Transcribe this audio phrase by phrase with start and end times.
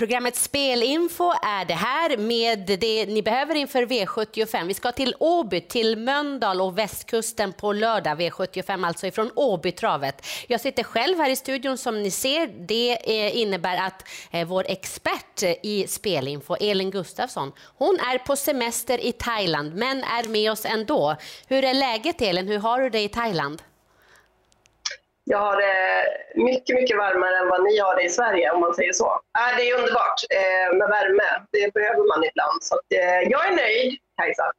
[0.00, 4.66] Programmet Spelinfo är det här med det ni behöver inför V75.
[4.66, 8.20] Vi ska till Åby, till Mölndal och västkusten på lördag.
[8.20, 10.26] V75 alltså ifrån Åbytravet.
[10.48, 12.46] Jag sitter själv här i studion som ni ser.
[12.66, 19.04] Det eh, innebär att eh, vår expert i Spelinfo, Elin Gustafsson, hon är på semester
[19.04, 21.16] i Thailand men är med oss ändå.
[21.48, 22.48] Hur är läget Elin?
[22.48, 23.62] Hur har du det i Thailand?
[25.32, 25.74] Jag har det
[26.34, 29.06] mycket, mycket varmare än vad ni har det i Sverige om man säger så.
[29.38, 31.28] Äh, det är underbart eh, med värme.
[31.52, 32.58] Det behöver man ibland.
[32.62, 34.52] Så att, eh, jag är nöjd, Kajsa.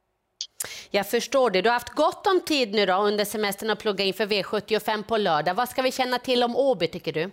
[0.90, 1.62] Jag förstår det.
[1.62, 5.16] Du har haft gott om tid nu då under semestern att plugga inför V75 på
[5.16, 5.54] lördag.
[5.54, 7.30] Vad ska vi känna till om Åby tycker du?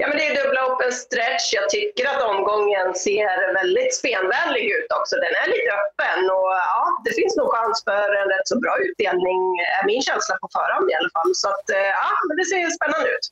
[0.00, 1.46] Ja, men det är dubbla open stretch.
[1.58, 5.14] Jag tycker att omgången ser väldigt spenvänlig ut också.
[5.24, 8.74] Den är lite öppen och ja, det finns nog chans för en rätt så bra
[8.86, 9.40] utdelning,
[9.78, 11.30] är min känsla på förhand i alla fall.
[11.42, 13.26] Så att, eh, ja, det ser spännande ut.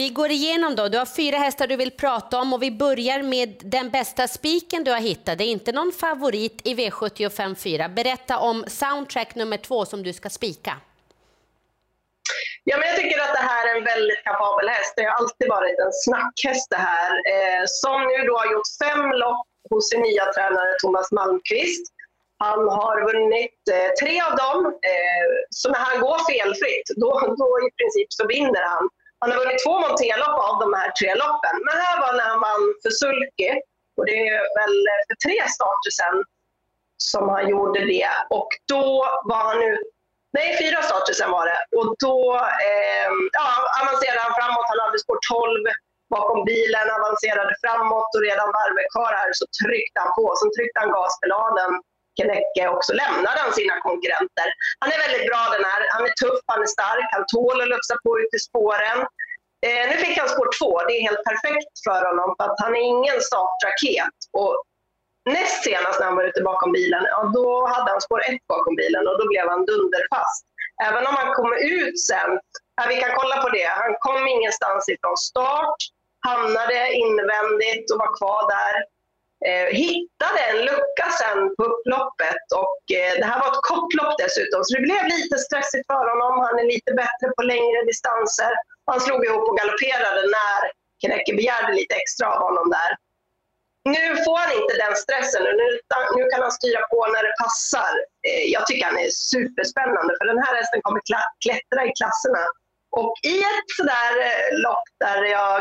[0.00, 0.88] Vi går igenom då.
[0.88, 4.84] Du har fyra hästar du vill prata om och vi börjar med den bästa spiken
[4.84, 5.38] du har hittat.
[5.38, 7.88] Det är inte någon favorit i V75 4.
[7.88, 10.72] Berätta om soundtrack nummer två som du ska spika.
[12.64, 14.92] Ja, men jag tycker att det här är en väldigt kapabel häst.
[14.96, 17.10] Det har alltid varit en snackhäst det här.
[17.34, 21.84] Eh, som nu då har gjort fem lopp hos sin nya tränare Thomas Malmqvist.
[22.46, 24.58] Han har vunnit eh, tre av dem.
[24.90, 25.26] Eh,
[25.60, 27.10] så när han går felfritt, då,
[27.42, 28.84] då i princip så vinner han.
[29.20, 31.56] Han har vunnit två monterlopp av de här tre loppen.
[31.66, 33.52] Men här var när han vann för Sulky.
[33.96, 34.76] Och det är väl
[35.08, 36.16] för tre starter sedan
[37.10, 38.10] som han gjorde det.
[38.36, 38.84] Och då
[39.30, 39.97] var han ute
[40.36, 41.60] Nej, fyra starter sen var det.
[41.78, 42.18] Och då
[42.68, 43.48] eh, ja,
[43.80, 44.70] avancerade han framåt.
[44.70, 45.64] Han hade spår 12
[46.14, 50.26] bakom bilen, avancerade framåt och redan varvet kvar här så tryckte han på.
[50.38, 51.70] Sen tryckte han gaspedalen,
[52.18, 54.48] Kennecke, och så lämnade han sina konkurrenter.
[54.80, 55.80] Han är väldigt bra den här.
[55.94, 58.98] Han är tuff, han är stark, han tål att lufsa på ut i spåren.
[59.66, 62.72] Eh, nu fick han spår 2, det är helt perfekt för honom för att han
[62.78, 64.16] är ingen startraket.
[64.40, 64.54] Och
[65.34, 68.74] Näst senast när han var ute bakom bilen, ja, då hade han spår 1 bakom
[68.80, 70.44] bilen och då blev han dunderfast.
[70.88, 72.30] Även om han kom ut sen,
[72.76, 75.80] ja, vi kan kolla på det, han kom ingenstans ifrån start,
[76.28, 78.74] hamnade invändigt och var kvar där.
[79.48, 84.14] Eh, hittade en lucka sen på upploppet och eh, det här var ett kort lopp
[84.24, 86.32] dessutom så det blev lite stressigt för honom.
[86.46, 88.52] Han är lite bättre på längre distanser.
[88.90, 90.60] Han slog ihop och galopperade när
[91.02, 92.90] Knäcke begärde lite extra av honom där.
[93.94, 95.66] Nu får han inte den stressen, nu,
[96.16, 97.92] nu kan han styra på när det passar.
[98.28, 101.00] Eh, jag tycker han är superspännande för den här hästen kommer
[101.44, 102.44] klättra i klasserna.
[103.00, 105.54] Och i ett sådär eh, lopp där jag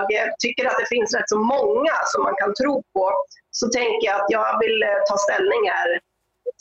[0.43, 3.05] tycker att det finns rätt så många som man kan tro på,
[3.59, 5.89] så tänker jag att jag vill eh, ta ställning här.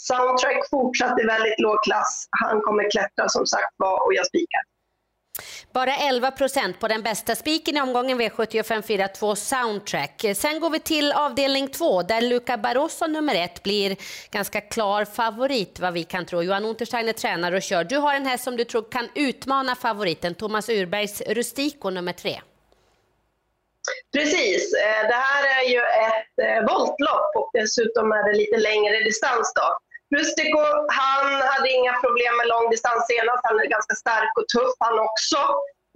[0.09, 2.12] Soundtrack fortsatt i väldigt låg klass.
[2.44, 4.62] Han kommer klättra som sagt var och jag spikar.
[5.73, 10.25] Bara 11 procent på den bästa spiken i omgången V75 2 Soundtrack.
[10.35, 13.97] Sen går vi till avdelning 2 där Luca Barroso nummer ett blir
[14.31, 16.43] ganska klar favorit vad vi kan tro.
[16.43, 17.85] Johan Untersteiner tränar och kör.
[17.85, 22.41] Du har en häst som du tror kan utmana favoriten, Thomas Urbergs Rustico nummer 3.
[24.13, 24.75] Precis.
[24.75, 25.81] Eh, det här är ju
[26.13, 29.53] ett eh, voltlopp och dessutom är det lite längre distans.
[29.55, 29.86] Då.
[30.15, 30.62] Rustico,
[31.03, 33.43] han hade inga problem med långdistans senast.
[33.49, 35.41] Han är ganska stark och tuff han också.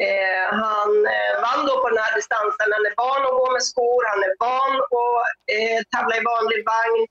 [0.06, 2.68] Eh, han eh, vann då på den här distansen.
[2.76, 5.22] Han är van att gå med skor, han är van att
[5.56, 7.02] eh, tävla i vanlig vagn.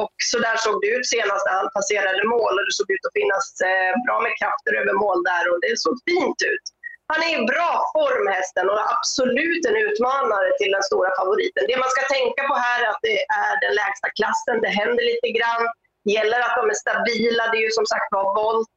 [0.00, 3.06] Och så där såg det ut senast när han passerade mål och det såg ut
[3.08, 6.66] att finnas eh, bra med krafter över mål där och det såg fint ut.
[7.12, 11.62] Han är i bra form hästen och absolut en utmanare till den stora favoriten.
[11.68, 15.04] Det man ska tänka på här är att det är den lägsta klassen, det händer
[15.12, 15.64] lite grann.
[16.04, 18.76] Det gäller att de är stabila, det är ju som sagt var volt.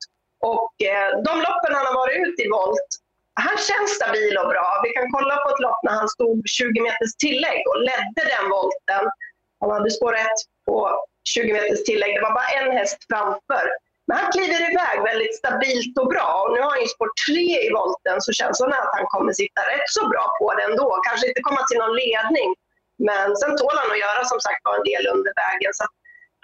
[0.53, 2.91] Och eh, de loppen han har varit ute i volt,
[3.45, 4.67] han känns stabil och bra.
[4.85, 8.45] Vi kan kolla på ett lopp när han stod 20 meters tillägg och ledde den
[8.57, 9.03] volten.
[9.59, 10.27] Han hade spår 1
[10.67, 10.75] på
[11.33, 12.11] 20 meters tillägg.
[12.15, 13.65] Det var bara en häst framför.
[14.07, 16.29] Men han kliver iväg väldigt stabilt och bra.
[16.41, 19.33] Och nu har han ju spår 3 i volten så känslan är att han kommer
[19.41, 20.89] sitta rätt så bra på det då.
[21.07, 22.49] Kanske inte komma till någon ledning.
[23.07, 25.71] Men sen tål han att göra som sagt en del under vägen.
[25.77, 25.83] Så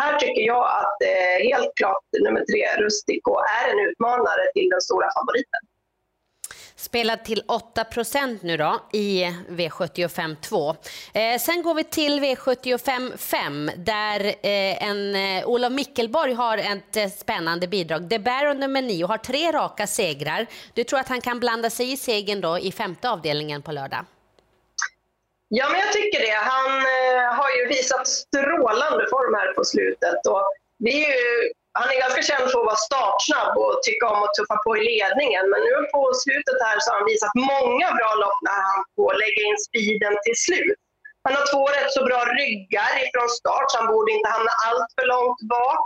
[0.02, 3.32] här tycker jag att eh, helt klart nummer tre, Rustico,
[3.62, 5.62] är en utmanare till den stora favoriten.
[6.76, 7.44] Spelad till
[7.76, 10.76] 8% nu då i V75 2.
[11.14, 16.98] Eh, sen går vi till V75 5 där eh, en eh, Olof Mickelborg har ett
[16.98, 18.10] eh, spännande bidrag.
[18.10, 20.48] The Baron nummer 9 har tre raka segrar.
[20.74, 24.06] Du tror att han kan blanda sig i segern då i femte avdelningen på lördag?
[25.58, 26.38] Ja, men jag tycker det.
[26.54, 30.20] Han eh, har ju visat strålande form här på slutet.
[30.34, 30.44] Och
[30.86, 31.32] vi är ju,
[31.80, 34.82] han är ganska känd för att vara startsnabb och tycka om att tuffa på i
[34.92, 35.44] ledningen.
[35.52, 39.12] Men nu på slutet här så har han visat många bra lopp när han får
[39.24, 40.80] lägga in speeden till slut.
[41.26, 44.90] Han har två rätt så bra ryggar ifrån start, så han borde inte hamna allt
[44.98, 45.86] för långt bak.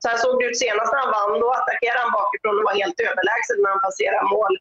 [0.00, 1.40] Så här såg det ut senast när han vann.
[1.42, 4.54] Då attackerade han bakifrån och var helt överlägsen när han passerade mål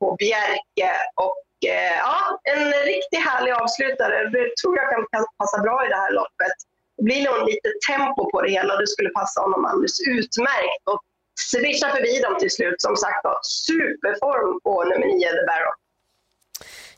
[0.00, 0.90] på Bjerke.
[1.24, 1.34] Och,
[1.68, 2.18] eh, ja,
[2.52, 4.16] en riktigt härlig avslutare.
[4.36, 6.56] Det tror jag kan passa bra i det här loppet.
[6.96, 10.82] Det blir nog lite tempo på det hela och det skulle passa honom alldeles utmärkt.
[10.90, 11.00] Och
[11.50, 12.82] svischa förbi dem till slut.
[12.82, 15.74] Som sagt var, superform på nummer 9, The Barrow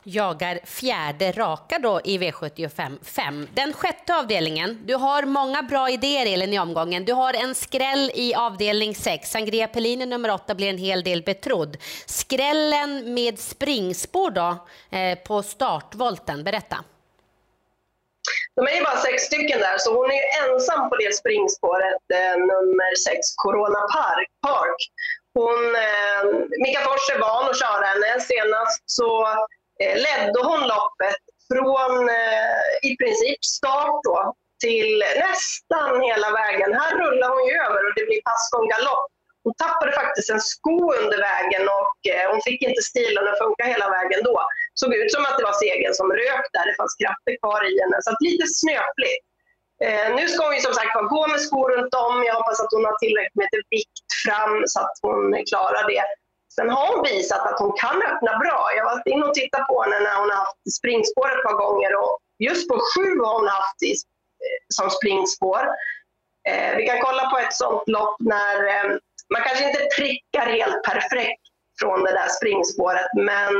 [0.07, 3.47] jagar fjärde raka då i V75 5.
[3.53, 7.05] Den sjätte avdelningen, du har många bra idéer Elin i omgången.
[7.05, 9.31] Du har en skräll i avdelning 6.
[9.31, 11.77] Sangria Pellini nummer 8 blir en hel del betrodd.
[12.05, 14.65] Skrällen med springspår då
[14.97, 16.77] eh, på startvolten, berätta.
[18.55, 22.03] De är ju bara sex stycken där, så hon är ju ensam på det springspåret,
[22.13, 24.29] eh, nummer 6, Corona Park.
[24.47, 24.79] Park.
[25.33, 26.21] Hon, eh,
[26.63, 28.19] Mika Fors är van att köra henne.
[28.19, 29.09] Senast så
[29.83, 31.21] Eh, ledde hon loppet
[31.51, 34.17] från eh, i princip start då,
[34.65, 36.69] till nästan hela vägen.
[36.79, 39.07] Här rullar hon ju över och det blir passgång galopp.
[39.45, 43.63] Hon tappade faktiskt en sko under vägen och eh, hon fick inte stilen att funka
[43.73, 44.37] hela vägen då.
[44.81, 47.73] Såg ut som att det var segern som rök där, det fanns krafter kvar i
[47.81, 47.97] henne.
[48.05, 49.23] Så lite snöpligt.
[49.85, 52.13] Eh, nu ska hon ju som sagt gå med skor runt om.
[52.27, 55.21] Jag hoppas att hon har tillräckligt med vikt fram så att hon
[55.51, 56.03] klarar det.
[56.59, 58.59] Sen har hon visat att hon kan öppna bra.
[58.75, 61.57] Jag har varit inne och tittat på henne när hon har haft springspår ett par
[61.63, 62.13] gånger och
[62.47, 63.91] just på sju har hon haft i,
[64.45, 65.63] eh, som springspår.
[66.49, 68.87] Eh, vi kan kolla på ett sånt lopp när eh,
[69.33, 71.43] man kanske inte prickar helt perfekt
[71.79, 73.53] från det där springspåret men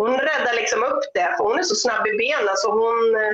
[0.00, 3.32] hon räddar liksom upp det för hon är så snabb i benen så hon eh,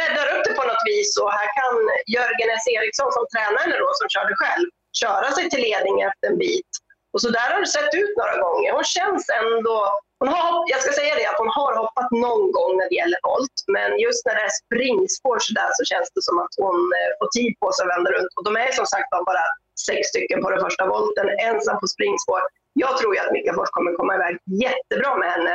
[0.00, 1.74] räddar upp det på något vis och här kan
[2.14, 2.66] Jörgen S.
[2.76, 4.66] Eriksson som tränar henne då, som körde själv,
[5.02, 6.70] köra sig till ledning efter en bit.
[7.16, 8.70] Och så där har det sett ut några gånger.
[8.78, 9.76] Hon känns ändå...
[10.20, 13.20] Hon har, jag ska säga det, att hon har hoppat någon gång när det gäller
[13.30, 16.78] volt, men just när det är springspår så, där, så känns det som att hon
[16.98, 18.32] eh, får tid på sig att vända runt.
[18.36, 19.44] Och de är som sagt bara
[19.86, 22.42] sex stycken på den första volten, ensam på springspår.
[22.84, 24.34] Jag tror ju att Mika Fors kommer komma iväg
[24.64, 25.54] jättebra med henne.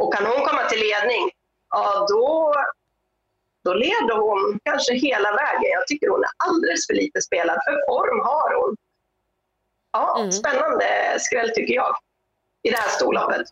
[0.00, 1.24] Och kan hon komma till ledning,
[1.76, 2.28] ja då,
[3.66, 5.70] då leder hon kanske hela vägen.
[5.78, 8.72] Jag tycker hon är alldeles för lite spelad, för form har hon.
[9.92, 10.32] Ja, mm.
[10.32, 10.84] spännande
[11.18, 11.96] skräll tycker jag
[12.68, 13.46] i det här storloppet.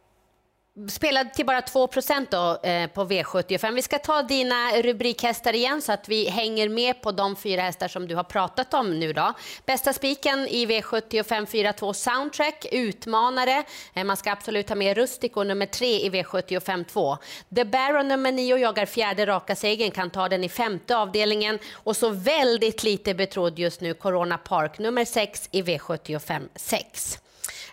[0.88, 1.88] Spelade till bara 2
[2.30, 3.74] då, eh, på V75.
[3.74, 7.88] Vi ska ta dina rubrikhästar igen så att vi hänger med på de fyra hästar
[7.88, 9.12] som du har pratat om nu.
[9.12, 9.32] Då.
[9.66, 13.64] Bästa spiken i V75 4-2 Soundtrack, utmanare.
[13.94, 17.18] Eh, man ska absolut ha med Rustico nummer 3 i V75 2.
[17.54, 21.58] The Baron nummer 9 jagar fjärde raka segern, kan ta den i femte avdelningen.
[21.72, 27.18] Och så väldigt lite betrodd just nu Corona Park nummer 6 i V75 6.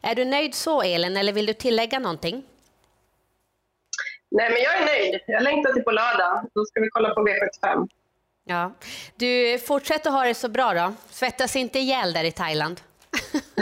[0.02, 2.44] Är du nöjd så Elin eller vill du tillägga någonting?
[4.34, 5.22] Nej, men jag är nöjd.
[5.28, 6.50] Jag längtar till på lördag.
[6.54, 7.88] Då ska vi kolla på V75.
[8.46, 8.74] Ja.
[9.16, 10.94] Du, fortsätt att ha det så bra då.
[11.10, 12.82] Svettas inte ihjäl där i Thailand.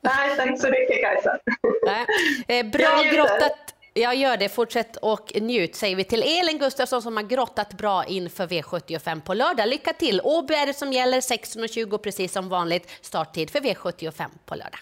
[0.00, 1.38] Nej, tack så mycket Kajsa.
[1.86, 2.06] Nej.
[2.48, 3.74] Eh, bra grottat.
[3.94, 4.48] Jag gör det.
[4.48, 9.34] Fortsätt och njut säger vi till Elin Gustafsson som har grottat bra inför V75 på
[9.34, 9.68] lördag.
[9.68, 10.20] Lycka till!
[10.24, 12.90] Åby är det som gäller 16.20 precis som vanligt.
[13.00, 14.80] Starttid för V75 på lördag.